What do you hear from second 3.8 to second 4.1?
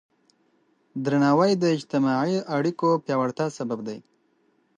دی.